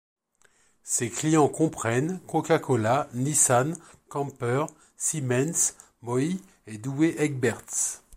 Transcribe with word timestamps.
Ses 0.81 1.11
clients 1.11 1.47
comprennent 1.47 2.19
Coca-Cola, 2.25 3.07
Nissan, 3.13 3.75
Camper, 4.09 4.65
Siemens, 4.97 5.75
Moooi 6.01 6.39
et 6.65 6.79
Douwe 6.79 7.13
Egberts. 7.19 8.01